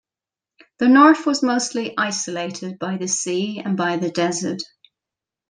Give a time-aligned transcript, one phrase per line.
[0.79, 4.63] The north was mostly isolated by the sea and by the desert.